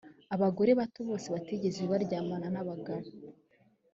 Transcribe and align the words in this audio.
abagore 0.35 0.71
bato 0.79 0.99
bose 1.09 1.27
batigeze 1.33 1.81
baryamana 1.91 2.47
n’abagabo. 2.53 3.07